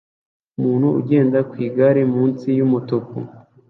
Umuntu 0.59 0.87
ugenda 0.99 1.39
ku 1.49 1.55
igare 1.67 2.01
munsi 2.13 2.47
yumutuku 2.57 3.15